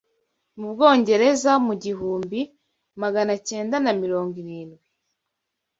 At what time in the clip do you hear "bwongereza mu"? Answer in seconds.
0.73-1.71